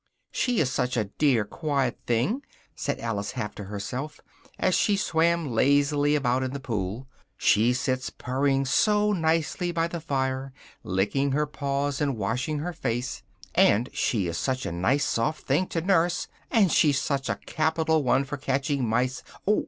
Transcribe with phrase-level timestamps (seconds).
[0.31, 2.41] She is such a dear quiet thing,"
[2.75, 4.19] said Alice, half to herself,
[4.57, 10.01] as she swam lazily about in the pool, "she sits purring so nicely by the
[10.01, 10.53] fire,
[10.83, 13.21] licking her paws and washing her face:
[13.53, 18.01] and she is such a nice soft thing to nurse, and she's such a capital
[18.01, 19.59] one for catching mice oh!